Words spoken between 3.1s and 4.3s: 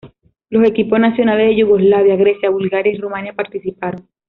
participaron.